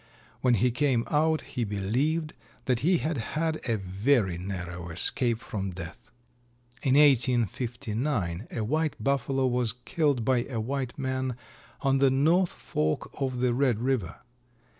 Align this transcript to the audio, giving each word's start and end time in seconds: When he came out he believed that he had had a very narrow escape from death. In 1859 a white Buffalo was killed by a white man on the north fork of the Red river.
When 0.41 0.55
he 0.55 0.71
came 0.71 1.03
out 1.11 1.41
he 1.41 1.63
believed 1.63 2.33
that 2.65 2.79
he 2.79 2.97
had 2.97 3.17
had 3.17 3.61
a 3.69 3.77
very 3.77 4.35
narrow 4.35 4.89
escape 4.89 5.37
from 5.39 5.69
death. 5.69 6.09
In 6.81 6.95
1859 6.95 8.47
a 8.49 8.63
white 8.63 8.95
Buffalo 8.99 9.45
was 9.45 9.73
killed 9.85 10.25
by 10.25 10.45
a 10.45 10.59
white 10.59 10.97
man 10.97 11.37
on 11.81 11.99
the 11.99 12.09
north 12.09 12.51
fork 12.51 13.11
of 13.21 13.41
the 13.41 13.53
Red 13.53 13.77
river. 13.79 14.15